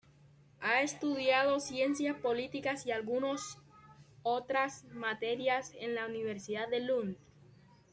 Ha 0.61 0.81
estudiado 0.81 1.59
Ciencias 1.59 2.17
Políticas 2.17 2.87
y 2.87 2.91
algunos 2.91 3.59
otras 4.23 4.85
materias 4.85 5.73
en 5.79 5.93
la 5.93 6.07
Universidad 6.07 6.67
de 6.69 6.79
Lund. 6.79 7.17